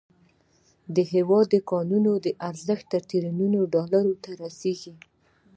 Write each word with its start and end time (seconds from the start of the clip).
د 0.95 0.97
هیواد 1.13 1.45
د 1.51 1.55
کانونو 1.71 2.11
ارزښت 2.49 2.85
تریلیونونو 2.93 3.59
ډالرو 3.73 4.13
ته 4.23 4.29
رسیږي. 4.43 4.93